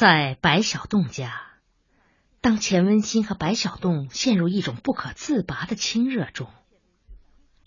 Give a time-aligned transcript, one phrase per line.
[0.00, 1.46] 在白小洞家，
[2.40, 6.50] 当钱文新和白小洞陷入一种不可自拔的亲热中，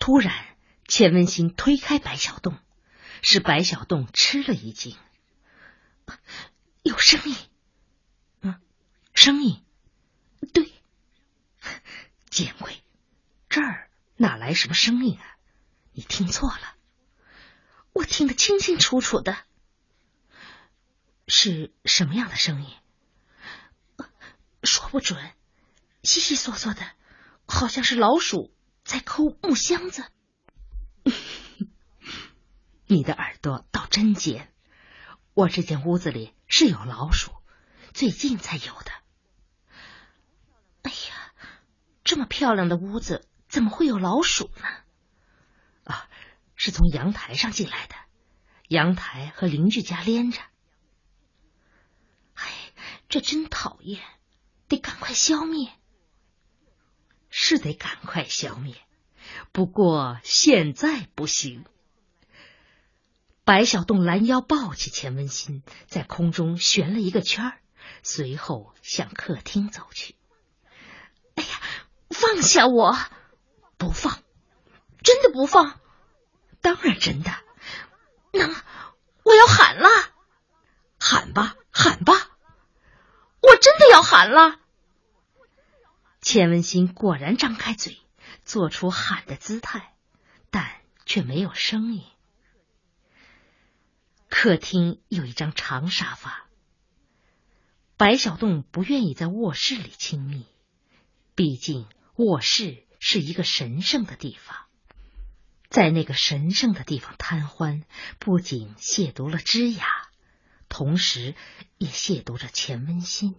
[0.00, 0.34] 突然，
[0.88, 2.58] 钱文新推开白小洞，
[3.22, 4.96] 使白小洞吃了一惊。
[6.82, 7.36] 有声音，
[8.40, 8.60] 嗯，
[9.14, 9.62] 声音，
[10.52, 10.72] 对，
[12.30, 12.82] 见鬼，
[13.48, 15.36] 这儿哪来什么声音啊？
[15.92, 16.74] 你听错了，
[17.92, 19.36] 我听得清清楚楚的。
[21.26, 22.70] 是什么样的声音？
[24.62, 25.32] 说不准，
[26.02, 26.90] 悉悉索索的，
[27.46, 30.04] 好像是老鼠在抠木箱子。
[32.86, 34.52] 你的耳朵倒真尖！
[35.34, 37.32] 我这间屋子里是有老鼠，
[37.92, 38.92] 最近才有的。
[40.82, 41.32] 哎呀，
[42.04, 44.66] 这么漂亮的屋子，怎么会有老鼠呢？
[45.84, 46.08] 啊，
[46.54, 47.94] 是从阳台上进来的，
[48.68, 50.40] 阳台和邻居家连着。
[53.14, 54.02] 这真讨厌，
[54.66, 55.70] 得赶快消灭。
[57.30, 58.74] 是得赶快消灭，
[59.52, 61.64] 不过现在不行。
[63.44, 67.60] 白小洞拦腰抱起钱文新，在空中旋了一个圈儿，
[68.02, 70.16] 随后向客厅走去。
[71.36, 71.60] 哎呀，
[72.10, 72.98] 放下我！
[73.78, 74.24] 不放，
[75.04, 75.78] 真的不放。
[76.60, 77.30] 当然真的。
[78.32, 78.48] 那
[79.22, 79.88] 我要喊了，
[80.98, 82.32] 喊吧，喊吧。
[83.46, 84.58] 我真的要喊了！
[86.22, 87.98] 钱文新果然张开嘴，
[88.46, 89.92] 做出喊的姿态，
[90.50, 92.04] 但却没有声音。
[94.30, 96.46] 客厅有一张长沙发，
[97.98, 100.46] 白小洞不愿意在卧室里亲密，
[101.34, 101.86] 毕竟
[102.16, 104.56] 卧室是一个神圣的地方，
[105.68, 107.84] 在那个神圣的地方贪欢，
[108.18, 109.84] 不仅亵渎了枝雅。
[110.70, 111.34] 同时，
[111.76, 113.36] 也亵渎着钱文新。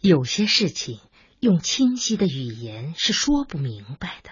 [0.00, 1.00] 有些事情
[1.40, 4.30] 用清晰的语言是说不明白的。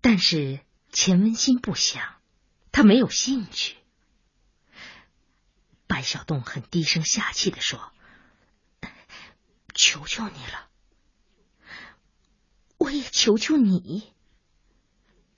[0.00, 0.60] 但是
[0.92, 2.20] 钱文新不想，
[2.72, 3.76] 他没有兴趣。
[5.86, 7.92] 白小洞很低声下气的说
[9.74, 10.68] ：“求求你了，
[12.78, 14.12] 我也求求你。”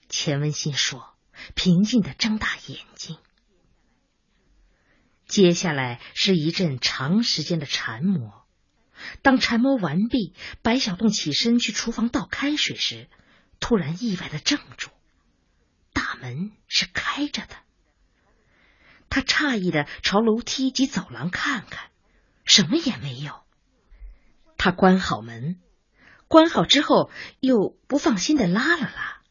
[0.09, 1.15] 钱文新说，
[1.55, 3.19] 平静的睁大眼睛。
[5.26, 8.45] 接下来是一阵长时间的缠磨。
[9.22, 13.09] 当缠磨完毕，白小洞起身去厨房倒开水时，
[13.61, 14.91] 突然意外的怔住。
[15.93, 17.56] 大门是开着的。
[19.09, 21.91] 他诧异的朝楼梯及走廊看看，
[22.44, 23.44] 什么也没有。
[24.59, 25.61] 他关好门，
[26.28, 29.23] 关好之后又不放心的拉了拉，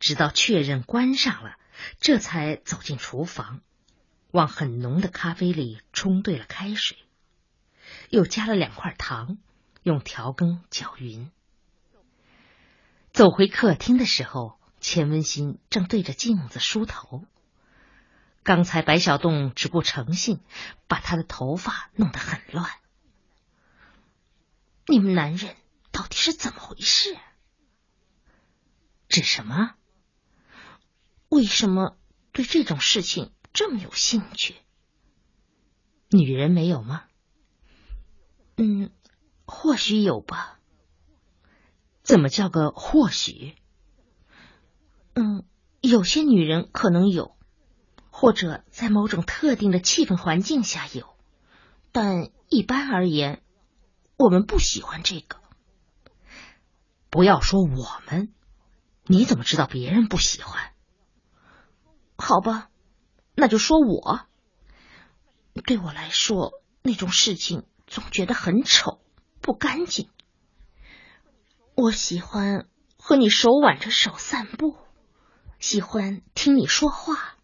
[0.00, 1.56] 直到确认关上了，
[2.00, 3.60] 这才走进厨房。
[4.30, 6.98] 往很浓的咖啡里冲兑了开水，
[8.10, 9.38] 又加了两块糖，
[9.82, 11.30] 用调羹搅匀。
[13.12, 17.24] 走回客厅的时候，钱文新正对着镜子梳头。
[18.42, 20.40] 刚才白小洞只顾诚信，
[20.86, 22.70] 把他的头发弄得很乱。
[24.86, 25.54] 你们男人
[25.90, 27.16] 到底是怎么回事？
[29.08, 29.74] 指什么？
[31.28, 31.98] 为什么
[32.32, 33.32] 对这种事情？
[33.52, 34.54] 这么有兴趣，
[36.10, 37.07] 女人没有吗？
[38.60, 38.90] 嗯，
[39.46, 40.58] 或许有吧。
[42.02, 43.54] 怎么叫个或许？
[45.14, 45.44] 嗯，
[45.80, 47.36] 有些女人可能有，
[48.10, 51.14] 或者在某种特定的气氛环境下有，
[51.92, 53.42] 但一般而言，
[54.16, 55.38] 我们不喜欢这个。
[57.08, 58.34] 不要说我们，
[59.04, 60.72] 你怎么知道别人不喜欢？
[62.16, 62.70] 好吧。
[63.36, 64.26] 那就说我，
[65.64, 69.00] 对我来说，那种事情总觉得很丑，
[69.40, 70.08] 不干净。
[71.74, 72.66] 我喜欢
[72.96, 74.76] 和你手挽着手散步，
[75.58, 77.36] 喜欢听你说话。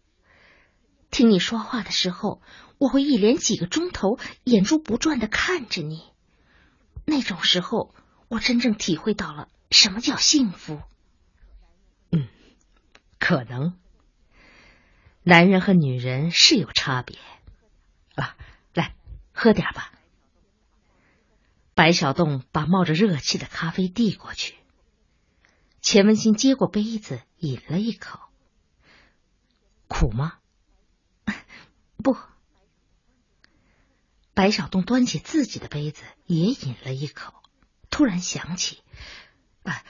[1.09, 2.41] 听你说话的时候，
[2.77, 6.03] 我会一连几个钟头眼珠不转的看着你。
[7.05, 7.95] 那种时候，
[8.27, 10.81] 我真正体会到了什么叫幸福。
[12.11, 12.27] 嗯，
[13.19, 13.77] 可能。
[15.23, 17.17] 男人和女人是有差别
[18.15, 18.35] 啊！
[18.73, 18.93] 来
[19.33, 19.91] 喝点吧。
[21.75, 24.55] 白小洞把冒着热气的咖啡递过去，
[25.81, 28.19] 钱文新接过杯子，饮了一口。
[29.89, 30.39] 苦吗？
[32.01, 32.17] 不。
[34.33, 37.33] 白小洞端起自己的杯子，也饮了一口，
[37.89, 38.81] 突然想起，
[39.63, 39.83] 啊，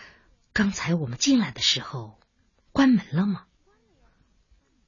[0.54, 2.20] 刚才我们进来的时候，
[2.72, 3.46] 关门了吗？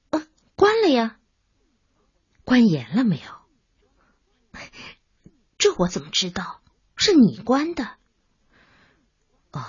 [0.10, 1.20] 啊关了呀，
[2.44, 4.62] 关严了没有？
[5.60, 6.62] 这我怎么知道？
[7.08, 7.96] 是你关的。
[9.52, 9.64] 哦，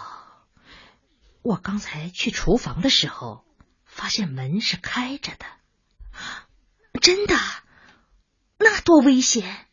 [1.42, 3.46] 我刚才去厨房的时候，
[3.84, 5.46] 发现门是开着的。
[7.00, 7.36] 真的？
[8.58, 9.68] 那多危险！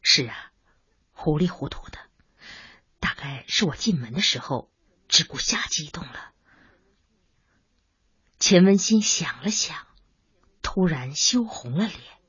[0.00, 0.52] 是啊，
[1.12, 1.98] 糊里糊涂的，
[2.98, 4.72] 大概是我进门的时候
[5.06, 6.32] 只顾瞎激动了。
[8.38, 9.86] 钱文新想了想，
[10.62, 12.19] 突然羞红了脸。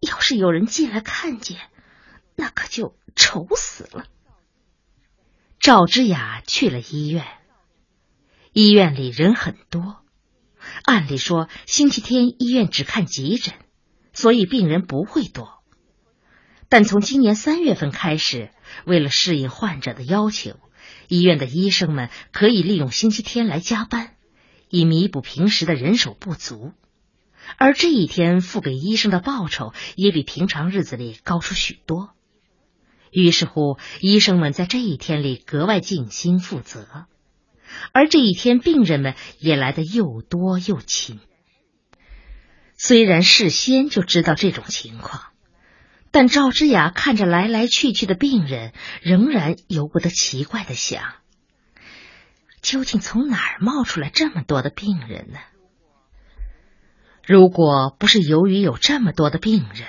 [0.00, 1.58] 要是有人进来看见，
[2.34, 4.06] 那可就愁死了。
[5.58, 7.26] 赵之雅去了医院，
[8.52, 9.98] 医院里人很多。
[10.84, 13.54] 按理说，星期天医院只看急诊，
[14.12, 15.62] 所以病人不会多。
[16.68, 18.50] 但从今年三月份开始，
[18.86, 20.58] 为了适应患者的要求。
[21.08, 24.14] 医院的医生们可以利用星期天来加班，
[24.68, 26.72] 以弥补平时的人手不足，
[27.56, 32.10] 而这一天付给医生的报酬也比平常日子里高出许多。
[33.10, 37.06] 于是乎，医生们在这一天里格外尽心负责，
[37.92, 41.20] 而这一天病人们也来的又多又勤。
[42.76, 45.24] 虽然事先就知道这种情况。
[46.12, 51.04] 但赵之雅看着来来去去的病人，仍然由不得奇怪的想：
[52.60, 55.38] 究竟从哪儿冒出来这么多的病人呢？
[57.30, 59.86] 如果不是由于有这么多的病人，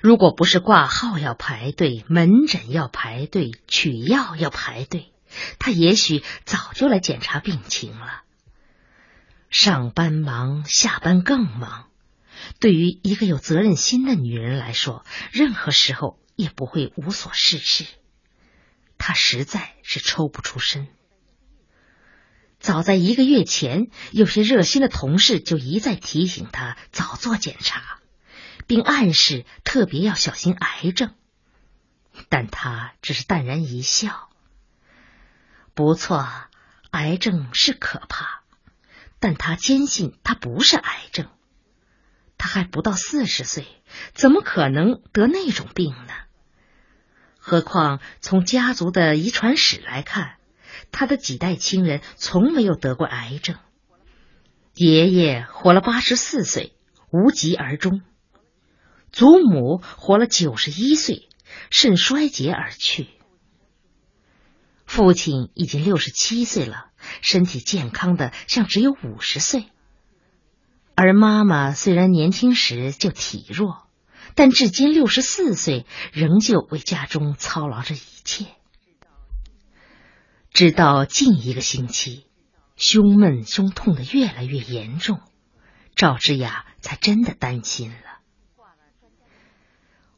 [0.00, 5.12] 如果不是挂号要排队、门诊要排队、取药要排队，
[5.58, 8.22] 他也许早就来检查病情了。
[9.50, 11.88] 上班忙，下班更忙。
[12.60, 17.86] 对于一个有责任心的女人来说，任何时候也不会无所事事。
[18.98, 20.86] 她实在是抽不出身。
[22.58, 28.00] 早在一个月前，有些热心的同事就一再提醒他早做检查，
[28.66, 31.14] 并暗示特别要小心癌症，
[32.28, 34.28] 但他只是淡然一笑。
[35.74, 36.28] 不错，
[36.90, 38.42] 癌症是可怕，
[39.20, 41.28] 但他坚信他不是癌症。
[42.36, 43.66] 他还不到四十岁，
[44.14, 46.12] 怎么可能得那种病呢？
[47.38, 50.37] 何况从家族的遗传史来看，
[50.90, 53.56] 他的几代亲人从没有得过癌症。
[54.74, 56.72] 爷爷活了八十四岁，
[57.10, 58.00] 无疾而终；
[59.10, 61.28] 祖母活了九十一岁，
[61.70, 63.06] 肾衰竭而去；
[64.86, 66.90] 父亲已经六十七岁了，
[67.22, 69.64] 身体健康的像只有五十岁。
[70.94, 73.86] 而妈妈虽然年轻时就体弱，
[74.34, 78.46] 但至今六十四岁，仍旧为家中操劳着一切。
[80.58, 82.26] 直到近一个星期，
[82.74, 85.20] 胸闷、胸痛的越来越严重，
[85.94, 88.18] 赵之雅才真的担心了。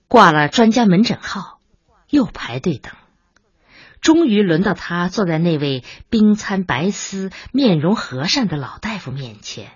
[0.08, 1.60] 挂了专家门诊号，
[2.08, 2.94] 又排队等，
[4.00, 9.70] 终于轮到他坐在那位冰餐白丝、面容和善的老大夫面前。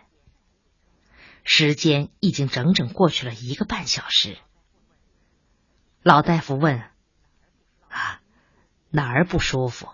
[1.44, 4.38] 时间已经整整过去了一个半小时。
[6.02, 6.80] 老大夫问
[7.90, 8.22] ：“啊，
[8.88, 9.88] 哪儿不舒服？”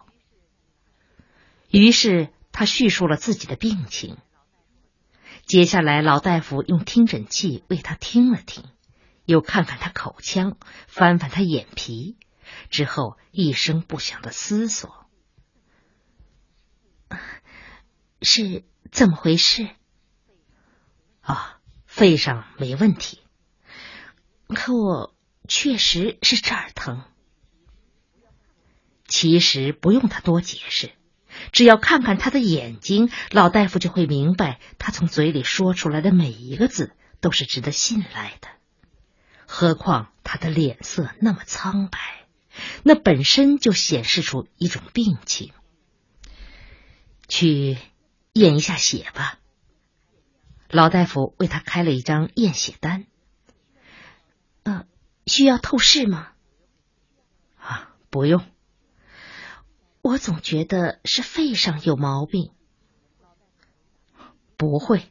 [1.70, 4.18] 于是他叙述了自己的病情。
[5.46, 8.64] 接下来，老大夫用听诊器为他听了听，
[9.24, 10.56] 又看看他口腔，
[10.86, 12.16] 翻翻他眼皮，
[12.70, 15.06] 之后一声不响的思索
[18.22, 19.68] ：“是怎么回事？”
[21.22, 23.20] 啊，肺上没问题，
[24.48, 25.14] 可我
[25.48, 27.02] 确实是这儿疼。
[29.08, 30.92] 其实不用他多解释，
[31.52, 38.48] 只要看看他的眼睛，老大夫就会明白，他从嘴里说出来的每一个字都是值得信赖的。
[39.46, 41.98] 何况他的脸色那么苍白，
[42.82, 45.52] 那本身就显示出一种病情。
[47.28, 47.78] 去
[48.32, 49.38] 验一下血吧。
[50.68, 53.06] 老大夫为他开了一张验血单。
[54.62, 54.84] 呃，
[55.26, 56.28] 需要透视吗？
[57.56, 58.44] 啊，不用。
[60.02, 62.52] 我总觉得是肺上有毛病。
[64.56, 65.10] 不会。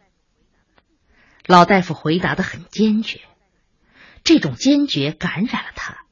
[1.45, 3.21] 老大夫回答的很坚决，
[4.23, 6.05] 这种坚决感染了他，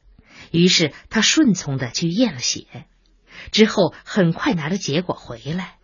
[0.51, 2.88] 于是他顺从的去验了血，
[3.51, 5.77] 之后很快拿着结果回来。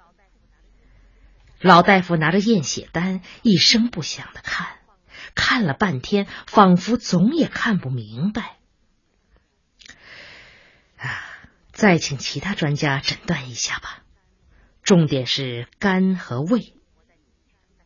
[1.59, 4.79] 老大夫拿着验血单，一声不响的看，
[5.35, 8.57] 看了半天，仿佛总也看不明白。
[10.97, 11.23] 啊，
[11.73, 14.03] 再请其他专家诊断一下吧，
[14.83, 16.75] 重点是肝和胃。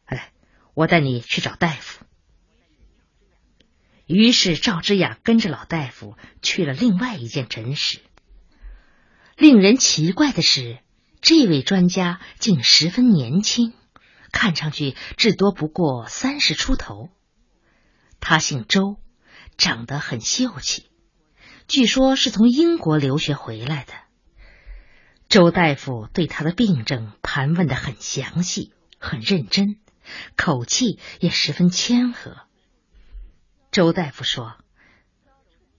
[0.06, 0.32] 哎，
[0.74, 2.06] 我带你去找大夫。
[4.06, 8.00] 于是赵之雅跟着老大夫去了另外一间诊室。
[9.38, 10.80] 令人奇怪的是，
[11.22, 13.74] 这位专家竟十分年轻，
[14.32, 17.10] 看上去至多不过三十出头。
[18.20, 18.98] 他姓周，
[19.58, 20.90] 长得很秀气，
[21.68, 23.94] 据说是从英国留学回来的。
[25.28, 29.78] 周大夫对他的病症盘问的很详细，很认真，
[30.38, 32.38] 口气也十分谦和。
[33.70, 34.56] 周大夫说：“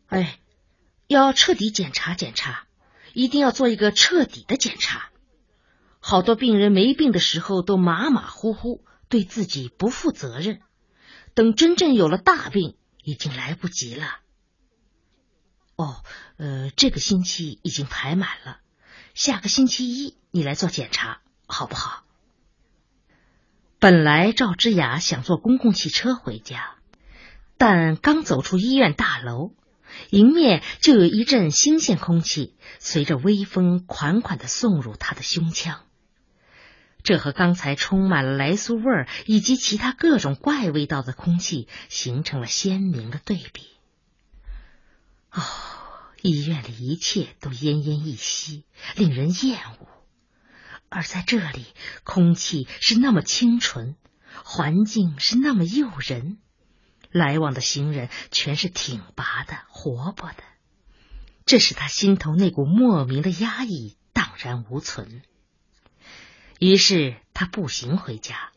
[0.09, 0.39] 哎，
[1.07, 2.67] 要彻底检查检查，
[3.15, 5.09] 一定要做一个彻底的检查。
[6.01, 10.61] 好多病人没病的时候都马马虎虎，对自己不负责任，
[11.33, 14.19] 等真正有了大病，已经来不及了。”
[15.79, 16.03] 哦，
[16.39, 18.59] 呃，这个星期已经排满了。
[19.15, 22.03] 下个星期一你来做检查，好不好？
[23.79, 26.75] 本来赵之雅想坐公共汽车回家，
[27.59, 29.53] 但刚走出医院大楼，
[30.11, 35.85] 迎面就有一阵新鲜空气随着微风款款的送入他的胸腔，
[37.05, 43.78] 这和刚才充满了来苏味儿以及其他各种怪味道的空气形成了鲜明的对比。
[45.31, 45.43] 哦。
[46.21, 48.65] 医院里一切都奄奄一息，
[48.97, 49.87] 令人厌恶。
[50.89, 51.65] 而在这里，
[52.03, 53.95] 空气是那么清纯，
[54.43, 56.39] 环境是那么诱人，
[57.13, 60.43] 来往的行人全是挺拔的、活泼的，
[61.47, 65.23] 这使他心头那股莫名的压抑荡然无存。
[66.59, 68.51] 于是他步行回家，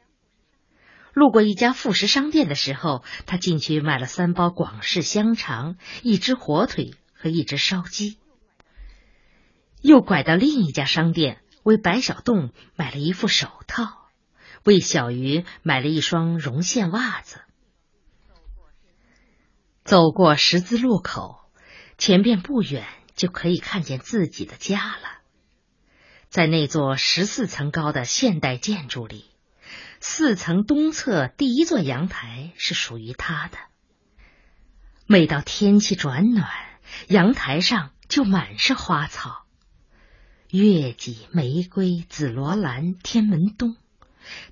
[1.14, 6.94] 路过一家副食商店的时候，他进去买了三包广式香肠，一只火腿。
[7.24, 8.18] 和一只烧鸡，
[9.84, 14.10] 又拐到另一家商店，为白小洞买了一副手套，
[14.64, 17.42] 为小鱼买了一双绒线袜子。
[19.84, 21.42] 走过十字路口，
[22.00, 25.20] 前边不远就可以看见自己的家了。
[26.28, 29.26] 在那座十四层高的现代建筑里，
[30.02, 33.58] 四层东侧第一座阳台是属于他的。
[35.06, 36.50] 每到天气转暖。
[37.08, 39.46] 阳台上就满是花草，
[40.50, 43.78] 月季、玫瑰、紫罗兰、天门冬。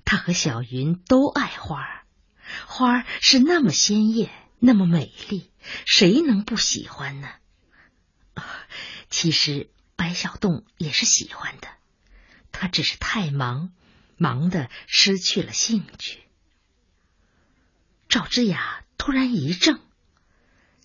[0.06, 2.04] 他和小云都爱花，
[2.66, 5.50] 花是那么鲜艳，那么美丽，
[5.84, 7.28] 谁能不喜欢呢？
[9.10, 11.68] 其实白小洞也是喜欢的，
[12.52, 13.70] 他只是太忙，
[14.20, 16.20] 忙的失去了兴趣。
[18.06, 19.80] 赵之雅突然一怔。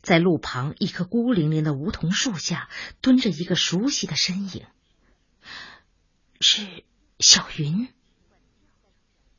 [0.01, 2.70] 在路旁一棵孤零零的梧桐树下，
[3.01, 4.65] 蹲着一个熟悉的身影，
[6.39, 6.86] 是
[7.20, 7.89] 小云。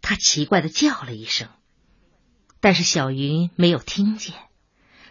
[0.03, 1.49] 他奇怪的叫了一声，
[2.61, 4.35] 但是小云没有听见。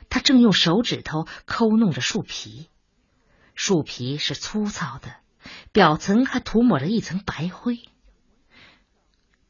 [0.09, 2.69] 他正用手指头抠弄着树皮，
[3.55, 5.15] 树皮是粗糙的，
[5.71, 7.79] 表层还涂抹着一层白灰。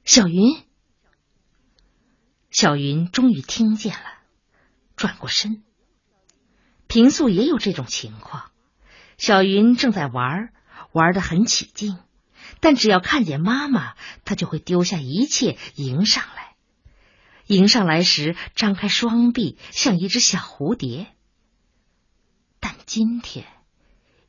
[0.05, 0.63] 小云，
[2.51, 4.05] 小云终于听见了，
[4.95, 5.63] 转过身。
[6.85, 8.51] 平素也有这种情况，
[9.17, 10.53] 小云正在玩，
[10.91, 11.97] 玩得很起劲，
[12.59, 13.95] 但只要看见妈妈，
[14.25, 16.55] 她就会丢下一切迎上来。
[17.47, 21.07] 迎上来时，张开双臂，像一只小蝴蝶。
[22.59, 23.47] 但今天，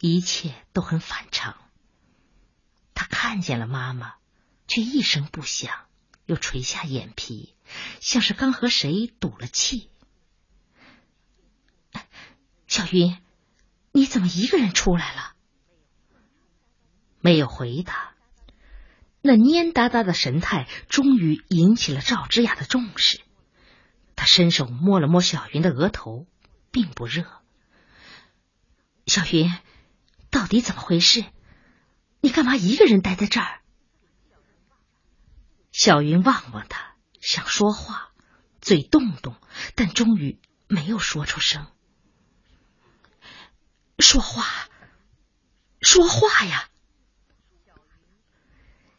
[0.00, 1.54] 一切都很反常。
[2.94, 4.14] 他看见了妈妈，
[4.66, 5.72] 却一声不响，
[6.26, 7.54] 又垂下眼皮，
[8.00, 9.88] 像是刚和谁赌了气。
[12.66, 13.16] 小云，
[13.92, 15.34] 你怎么一个人出来了？
[17.20, 18.14] 没有回答。
[19.22, 23.20] 那蔫哒哒的神态终于引起了赵之雅的重视。
[24.14, 26.26] 他伸手摸了摸小云的额头，
[26.70, 27.24] 并不热。
[29.06, 29.52] 小云，
[30.30, 31.24] 到底怎么回事？
[32.20, 33.60] 你干嘛一个人待在这儿？
[35.76, 38.10] 小云望望他，想说话，
[38.62, 39.36] 嘴动动，
[39.74, 41.66] 但终于没有说出声。
[43.98, 44.70] 说话，
[45.82, 46.70] 说话呀！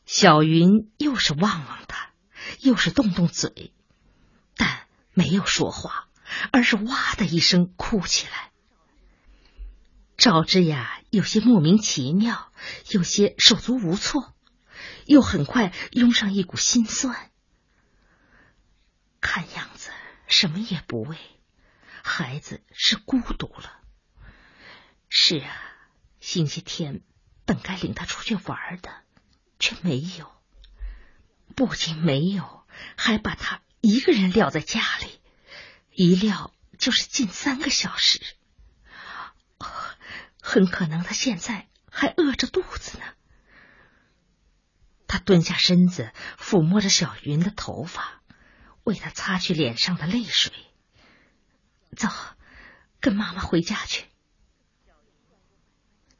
[0.06, 2.12] 小云又是望望他，
[2.60, 3.74] 又是动动嘴，
[4.56, 6.08] 但没有说话，
[6.52, 8.52] 而是哇的一声哭起来。
[10.16, 12.52] 赵之雅有些莫名其妙，
[12.92, 14.36] 有些手足无措，
[15.08, 17.32] 又很快涌上一股心酸。
[19.20, 19.90] 看样子
[20.28, 21.18] 什么也不为，
[22.04, 23.82] 孩子是孤独了。
[25.10, 25.56] 是啊，
[26.20, 27.02] 星期天
[27.46, 29.04] 本该领他出去玩的，
[29.60, 30.32] 却没有。
[31.56, 35.20] 不仅没有，还把他一个人撂在家里，
[35.92, 36.58] 一撂就。
[36.88, 38.22] 就是近三个小时，
[40.40, 43.04] 很可能他现在还饿着肚子呢。
[45.08, 48.22] 他蹲下身子，抚摸着小云的头发，
[48.84, 50.54] 为她擦去脸上的泪水。
[51.96, 52.10] 走，
[53.00, 54.06] 跟妈妈回家去。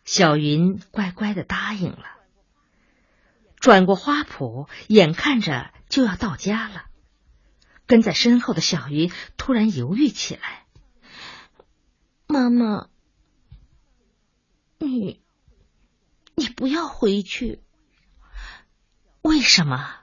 [0.06, 2.06] 小云乖乖的答应了。
[3.60, 6.86] 转过花圃，眼看着就要到家了，
[7.86, 10.66] 跟在身后的小云突然犹豫起来
[12.26, 12.88] ：“妈妈，
[14.78, 15.22] 你，
[16.36, 17.62] 你不要回去。
[19.28, 19.94] 为什么？”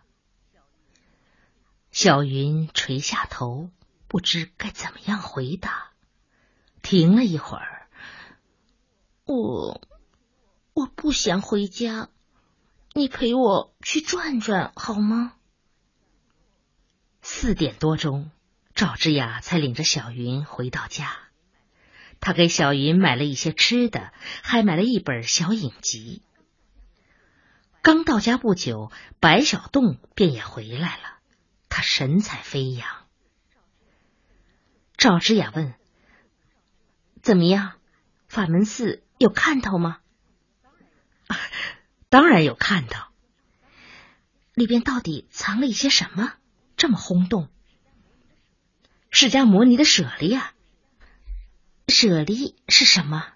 [1.91, 3.71] 小云垂下头，
[4.07, 5.93] 不知该怎么样回答。
[6.83, 7.89] 停了一会儿，
[9.25, 9.81] 我，
[10.75, 12.11] 我不想回家。
[12.93, 15.33] 你陪我去转转好吗？
[17.23, 18.31] 四点多钟，
[18.75, 21.17] 赵之雅才领着小云回到家。
[22.21, 24.13] 他给小云买了一些吃的，
[24.43, 26.24] 还买了一本小影集。
[27.85, 31.19] 刚到家不久，白小洞便也回来了，
[31.69, 32.89] 他神采飞扬。
[34.97, 35.75] 赵之雅问
[37.21, 37.75] ：“怎么样？
[38.27, 39.99] 法门寺有看头吗？”
[41.29, 41.37] 啊
[42.09, 43.13] 当然有看到，
[44.55, 46.33] 里边到底藏了一些什么，
[46.79, 47.51] 这么轰动？
[49.11, 50.55] 释迦摩尼的舍利啊！
[51.89, 53.27] 舍利是什么？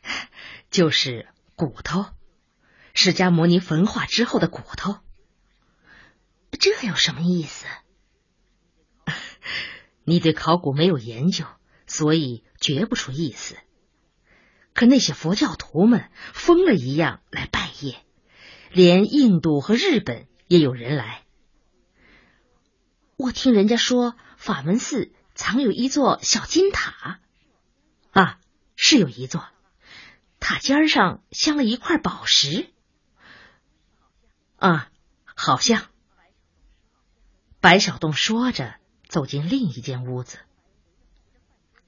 [0.70, 2.06] 就是骨头，
[2.94, 4.96] 释迦摩尼焚化之后的骨头。
[6.58, 7.66] 这有什么意思？
[10.04, 11.44] 你对考古没有研究，
[11.86, 13.56] 所以觉不出意思。
[14.72, 17.96] 可那些佛教徒们疯了一样来拜谒，
[18.70, 21.24] 连印度和日本也有人来。
[23.16, 27.20] 我听人家说，法门寺藏有一座小金塔，
[28.12, 28.38] 啊，
[28.76, 29.46] 是有一座，
[30.40, 32.72] 塔尖上镶了一块宝石。
[34.56, 34.88] 啊，
[35.24, 35.84] 好像。
[37.60, 38.76] 白小洞说着，
[39.08, 40.38] 走进另一间屋子。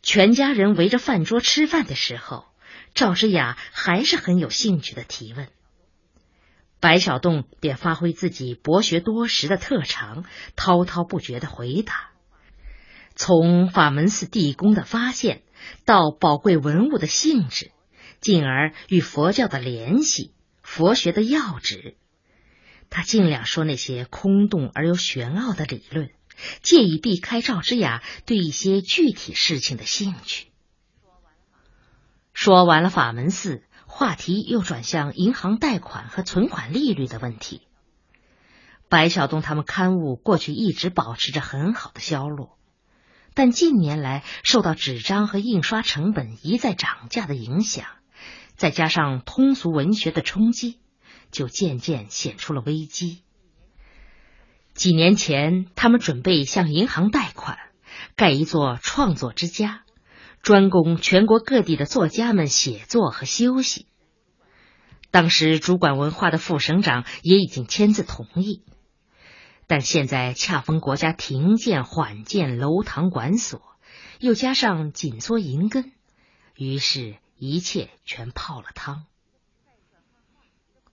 [0.03, 2.47] 全家人围着饭桌吃饭的时候。
[2.95, 5.49] 赵之雅还是很有兴趣的提问，
[6.81, 10.25] 白小洞便发挥自己博学多识的特长，
[10.57, 12.13] 滔滔不绝的回答。
[13.15, 15.43] 从法门寺地宫的发现，
[15.85, 17.71] 到宝贵文物的性质，
[18.23, 21.99] 进而与佛教的联系、佛学的要旨，
[22.91, 26.11] 他尽量说那些空洞而又玄奥的理论，
[26.63, 30.47] 借以避开赵之雅对一些具体事情的兴趣。
[32.33, 37.63] 说完了法门寺，话题又转向银行贷款和存款利率的问题。
[38.89, 42.51] 白晓东他们刊物过去一直保持着很好的销路，
[43.35, 47.87] 但近年来受到纸张和印刷成本一再涨价的影响，
[48.55, 50.79] 再加上通俗文学的冲击，
[51.37, 53.21] 就渐渐显出了危机。
[54.73, 57.59] 几年前，他们准备向银行贷款，
[58.17, 59.83] 盖一座创作之家。
[60.41, 63.87] 专供全国各地的作家们写作和休息。
[65.11, 68.63] 当时主管文化的副省长也已经签字同意，
[69.67, 73.61] 但现在恰逢国家停建缓建楼堂馆所，
[74.21, 75.93] 又加上紧缩银根，
[76.55, 79.05] 于是，一切全泡了汤。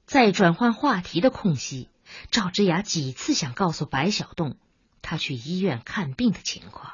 [0.05, 1.89] 在转换话题的空隙，
[2.29, 4.57] 赵之雅几次想告诉白小洞，
[5.01, 6.93] 他去医院看病的情况。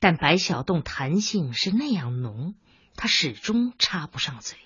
[0.00, 2.54] 但白小洞弹性是那样浓，
[2.96, 4.58] 他始终插不上嘴。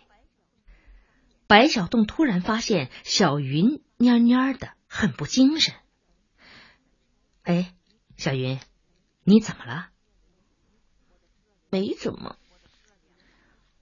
[1.46, 5.74] 白小洞突然发现小云蔫蔫的，很不精神。
[7.42, 7.74] 哎，
[8.16, 8.60] 小云，
[9.24, 9.88] 你怎么了？
[11.70, 12.36] 没怎么。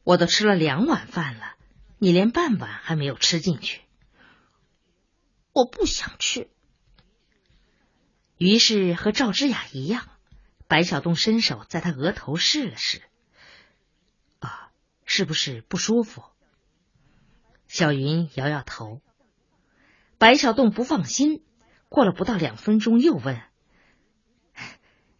[0.04, 1.55] 我都吃了两碗饭了，
[1.98, 3.82] 你连半碗还没有吃进去。
[5.52, 6.50] 我不想吃。
[8.36, 10.08] 于是和赵之雅一样。
[10.68, 13.00] 白小东伸手在他额头试了试，
[14.40, 14.72] 啊，
[15.04, 16.24] 是不是不舒服？
[17.68, 19.00] 小云摇摇头。
[20.18, 21.44] 白小洞不放心，
[21.88, 23.40] 过了不到两分钟，又问：“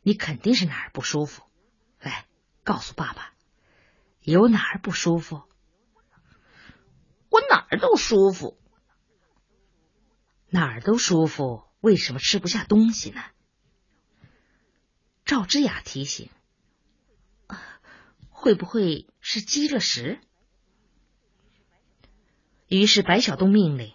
[0.03, 1.45] 你肯定是哪儿不舒服？
[2.01, 2.27] 来，
[2.65, 3.33] 告诉爸爸，
[4.23, 5.45] 有哪儿不舒服？
[7.37, 8.59] 我哪儿都舒服，
[10.49, 13.23] 哪儿都舒服，为什么吃不下东西呢？”
[15.27, 16.31] 赵之雅提醒
[18.31, 20.19] ：“会不会是积了食？”
[22.69, 23.95] 于是白小东命令：“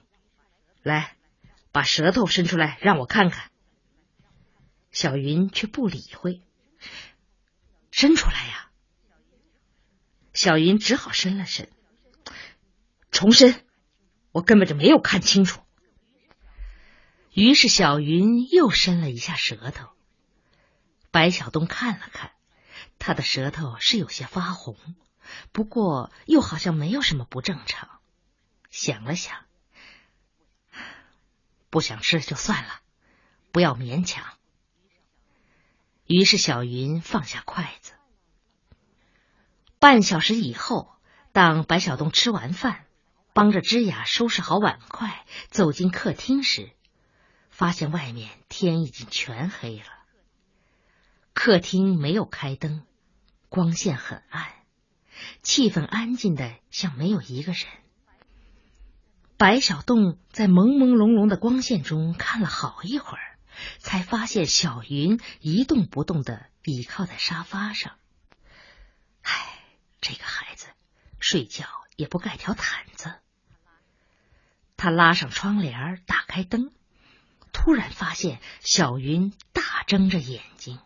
[0.83, 1.17] 来，
[1.71, 3.49] 把舌头伸出来，让我看看。”
[4.91, 6.43] 小云却不理会
[7.89, 8.69] ：“伸出来呀？
[10.31, 11.71] 小云只好伸了伸，
[13.11, 13.63] 重申，
[14.31, 15.61] 我根本就没有看清楚。
[17.33, 19.89] 于是小云又伸了一下舌头。
[21.11, 22.31] 白小东看了看，
[22.97, 24.77] 他的舌头是有些发红，
[25.51, 27.99] 不过又好像没有什么不正常。
[28.69, 29.45] 想了想，
[31.69, 32.79] 不想吃就算了，
[33.51, 34.25] 不要勉强。
[36.05, 37.91] 于是小云放下筷子。
[39.79, 40.95] 半小时以后，
[41.33, 42.85] 当白小东吃完饭，
[43.33, 46.71] 帮着芝雅收拾好碗筷，走进客厅时，
[47.49, 49.85] 发现外面天已经全黑了。
[51.33, 52.85] 客厅没有开灯，
[53.47, 54.51] 光线很暗，
[55.41, 57.65] 气氛安静的像没有一个人。
[59.37, 63.39] 白小洞在朦朦胧胧的光线中看了好一会儿，
[63.79, 67.95] 才发现小云一动不动的倚靠在沙发上。
[70.01, 70.67] 这个孩子
[71.19, 71.65] 睡觉
[71.95, 73.20] 也不盖条毯子。
[74.81, 76.73] 他拉上窗帘，打开灯，
[77.53, 80.79] 突然发现小云大睁着眼睛。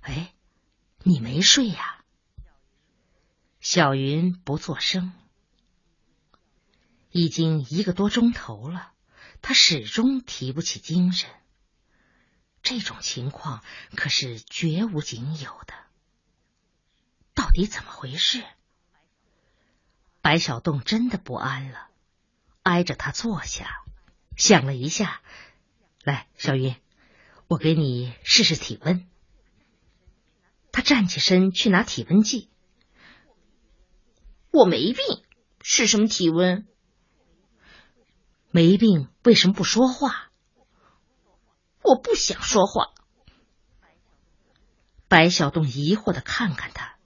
[0.00, 0.32] 哎，
[0.98, 2.04] 你没睡呀？
[3.58, 5.12] 小云不作声。
[7.10, 8.92] 已经一个多钟头了，
[9.42, 11.28] 他始终提不起精神。
[12.62, 13.64] 这种情况
[13.96, 15.74] 可是绝无仅有的。
[17.34, 18.44] 到底怎么回事？
[20.20, 21.88] 白小洞真的不安了，
[22.66, 23.84] 挨着他坐下，
[24.36, 25.20] 想了一下，
[26.02, 26.74] 来，小云，
[27.46, 29.08] 我给你试试体温。
[30.72, 32.50] 他站起身去拿体温计。
[34.50, 35.24] 我没病，
[35.62, 36.66] 是什么体温？
[38.50, 40.32] 没病，为什么不说话？
[41.82, 42.92] 我不想说话。
[45.06, 46.96] 白小洞疑惑的看看他。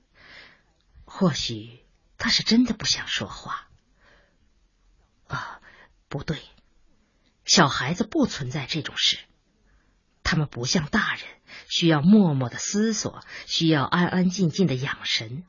[1.04, 1.84] 或许
[2.16, 3.69] 他是真的不想说话。
[6.10, 6.38] 不对，
[7.44, 9.16] 小孩子不存在这种事，
[10.24, 11.22] 他们不像大人，
[11.68, 15.44] 需要默默的思索，需要安安静静的养神。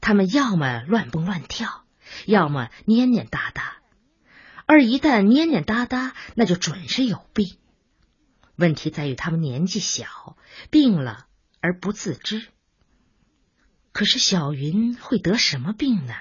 [0.00, 1.84] 他们要么乱蹦乱跳，
[2.24, 3.76] 要么蔫蔫哒哒。
[4.64, 7.58] 而一旦蔫蔫哒哒，那就准是有病。
[8.56, 10.38] 问题在于他们年纪小，
[10.70, 11.26] 病了
[11.60, 12.48] 而不自知。
[13.92, 16.14] 可是小云会得什么病呢？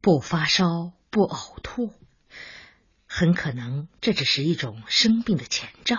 [0.00, 1.92] 不发烧，不呕吐，
[3.14, 5.96] 很可能这只是一种生病的前兆。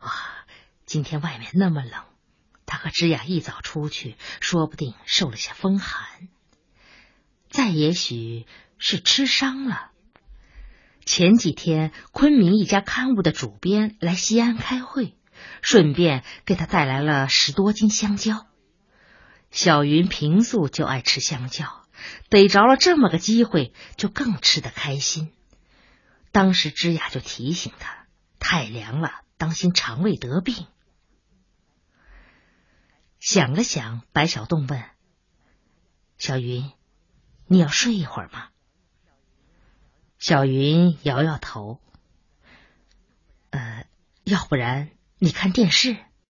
[0.00, 0.12] 哇，
[0.84, 2.04] 今天外面那么冷，
[2.66, 6.28] 他和芝雅一早出去，说不定受了些风寒。
[7.48, 8.44] 再也许
[8.76, 9.92] 是吃伤了。
[11.06, 15.16] 前几天，昆明一家刊物的主编来西安开会，
[15.62, 18.46] 顺便给他带来了十多斤香蕉。
[19.50, 21.86] 小云平素就爱吃香蕉，
[22.28, 25.32] 逮着了这么个机会，就更吃得开心。
[26.32, 28.06] 当时芝雅就提醒他：
[28.38, 30.66] 太凉了，当心肠胃得病。
[33.20, 34.82] 想了想，白小洞问
[36.18, 36.72] ：“小云，
[37.46, 38.48] 你要睡一会儿吗？”
[40.18, 41.80] 小云摇摇头
[43.50, 43.86] ：“呃，
[44.24, 45.96] 要不然你看电视。”